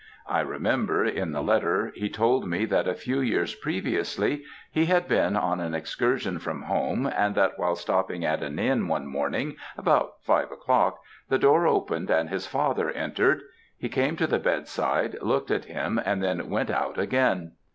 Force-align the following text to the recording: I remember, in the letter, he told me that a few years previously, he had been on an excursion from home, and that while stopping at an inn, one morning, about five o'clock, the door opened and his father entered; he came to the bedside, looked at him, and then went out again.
I 0.25 0.39
remember, 0.39 1.05
in 1.05 1.31
the 1.31 1.43
letter, 1.43 1.91
he 1.93 2.09
told 2.09 2.47
me 2.49 2.65
that 2.65 2.87
a 2.87 2.95
few 2.95 3.19
years 3.19 3.53
previously, 3.53 4.45
he 4.71 4.87
had 4.87 5.07
been 5.07 5.35
on 5.37 5.59
an 5.59 5.75
excursion 5.75 6.39
from 6.39 6.63
home, 6.63 7.05
and 7.05 7.35
that 7.35 7.59
while 7.59 7.75
stopping 7.75 8.25
at 8.25 8.41
an 8.41 8.57
inn, 8.57 8.87
one 8.87 9.05
morning, 9.05 9.57
about 9.77 10.15
five 10.23 10.51
o'clock, 10.51 11.03
the 11.29 11.37
door 11.37 11.67
opened 11.67 12.09
and 12.09 12.31
his 12.31 12.47
father 12.47 12.89
entered; 12.89 13.43
he 13.77 13.89
came 13.89 14.15
to 14.15 14.25
the 14.25 14.39
bedside, 14.39 15.17
looked 15.21 15.51
at 15.51 15.65
him, 15.65 16.01
and 16.03 16.23
then 16.23 16.49
went 16.49 16.71
out 16.71 16.97
again. 16.97 17.51